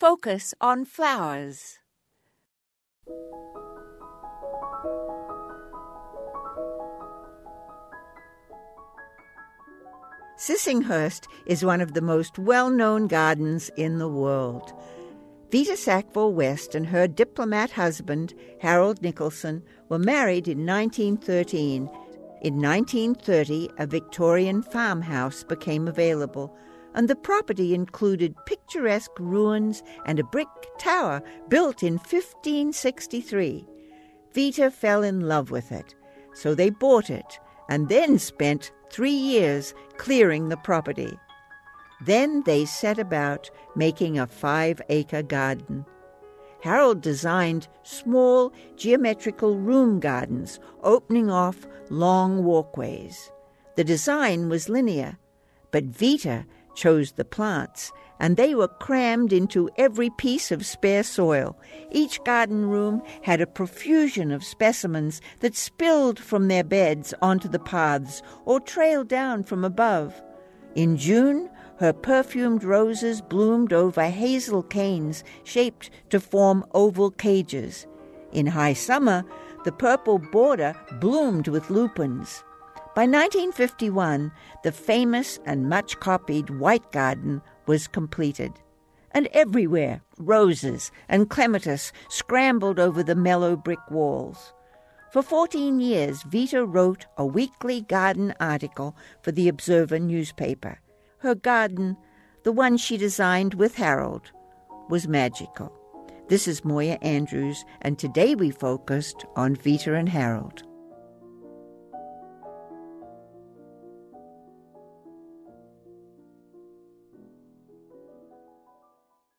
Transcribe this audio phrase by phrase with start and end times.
[0.00, 1.76] Focus on flowers.
[10.38, 14.72] Sissinghurst is one of the most well known gardens in the world.
[15.52, 21.90] Vita Sackville West and her diplomat husband, Harold Nicolson, were married in 1913.
[22.40, 26.56] In 1930, a Victorian farmhouse became available,
[26.94, 30.48] and the property included picturesque ruins and a brick
[30.78, 33.66] tower built in 1563.
[34.34, 35.94] Vita fell in love with it,
[36.34, 41.12] so they bought it and then spent three years clearing the property.
[42.00, 45.84] Then they set about making a five acre garden.
[46.62, 53.30] Harold designed small geometrical room gardens opening off long walkways.
[53.76, 55.18] The design was linear,
[55.70, 61.56] but Vita chose the plants, and they were crammed into every piece of spare soil.
[61.90, 67.58] Each garden room had a profusion of specimens that spilled from their beds onto the
[67.58, 70.20] paths or trailed down from above.
[70.74, 77.86] In June, her perfumed roses bloomed over hazel canes shaped to form oval cages.
[78.32, 79.24] In high summer,
[79.64, 82.44] the purple border bloomed with lupins.
[83.00, 84.30] By 1951,
[84.62, 88.52] the famous and much copied White Garden was completed.
[89.12, 94.52] And everywhere, roses and clematis scrambled over the mellow brick walls.
[95.14, 100.78] For 14 years, Vita wrote a weekly garden article for the Observer newspaper.
[101.20, 101.96] Her garden,
[102.42, 104.30] the one she designed with Harold,
[104.90, 105.72] was magical.
[106.28, 110.64] This is Moya Andrews, and today we focused on Vita and Harold.